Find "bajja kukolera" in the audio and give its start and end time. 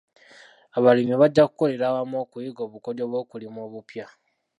1.21-1.93